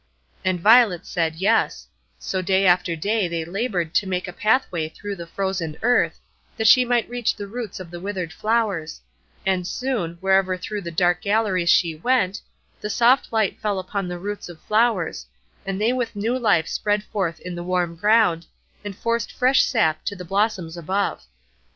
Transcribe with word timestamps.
And 0.43 0.59
Violet 0.59 1.05
said, 1.05 1.35
Yes; 1.35 1.85
so 2.17 2.41
day 2.41 2.65
after 2.65 2.95
day 2.95 3.27
they 3.27 3.45
labored 3.45 3.93
to 3.93 4.07
make 4.07 4.27
a 4.27 4.33
pathway 4.33 4.89
through 4.89 5.15
the 5.15 5.27
frozen 5.27 5.77
earth, 5.83 6.19
that 6.57 6.65
she 6.65 6.83
might 6.83 7.07
reach 7.07 7.35
the 7.35 7.45
roots 7.45 7.79
of 7.79 7.91
the 7.91 7.99
withered 7.99 8.33
flowers; 8.33 8.99
and 9.45 9.67
soon, 9.67 10.15
wherever 10.19 10.57
through 10.57 10.81
the 10.81 10.89
dark 10.89 11.21
galleries 11.21 11.69
she 11.69 11.93
went, 11.93 12.41
the 12.79 12.89
soft 12.89 13.31
light 13.31 13.61
fell 13.61 13.77
upon 13.77 14.07
the 14.07 14.17
roots 14.17 14.49
of 14.49 14.59
flowers, 14.61 15.27
and 15.67 15.79
they 15.79 15.93
with 15.93 16.15
new 16.15 16.35
life 16.35 16.67
spread 16.67 17.03
forth 17.03 17.39
in 17.39 17.53
the 17.53 17.63
warm 17.63 17.95
ground, 17.95 18.47
and 18.83 18.95
forced 18.97 19.31
fresh 19.31 19.63
sap 19.63 20.03
to 20.05 20.15
the 20.15 20.25
blossoms 20.25 20.75
above. 20.75 21.25